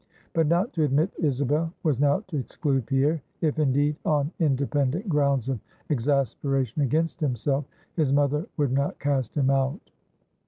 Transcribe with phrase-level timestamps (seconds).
[0.33, 5.47] But not to admit Isabel, was now to exclude Pierre, if indeed on independent grounds
[5.47, 5.59] of
[5.91, 9.91] exasperation against himself, his mother would not cast him out.